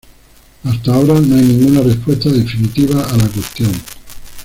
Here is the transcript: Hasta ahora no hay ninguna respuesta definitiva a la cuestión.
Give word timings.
Hasta 0.63 0.95
ahora 0.95 1.13
no 1.19 1.35
hay 1.35 1.43
ninguna 1.43 1.81
respuesta 1.81 2.27
definitiva 2.29 3.03
a 3.03 3.17
la 3.17 3.27
cuestión. 3.27 3.71